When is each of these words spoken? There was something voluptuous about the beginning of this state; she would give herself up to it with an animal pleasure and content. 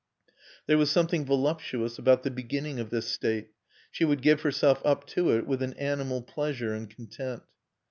There 0.65 0.79
was 0.79 0.89
something 0.89 1.25
voluptuous 1.27 1.99
about 1.99 2.23
the 2.23 2.31
beginning 2.31 2.79
of 2.79 2.89
this 2.89 3.05
state; 3.05 3.51
she 3.91 4.03
would 4.03 4.23
give 4.23 4.41
herself 4.41 4.81
up 4.83 5.05
to 5.09 5.29
it 5.29 5.45
with 5.45 5.61
an 5.61 5.75
animal 5.75 6.23
pleasure 6.23 6.73
and 6.73 6.89
content. 6.89 7.43